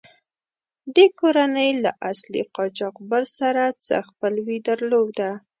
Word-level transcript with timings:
دې 0.95 1.05
کورنۍ 1.19 1.69
له 1.83 1.91
اصلي 2.11 2.41
قاچاقبر 2.55 3.23
سره 3.39 3.63
څه 3.85 3.95
خپلوي 4.09 4.57
درلوده. 4.67 5.29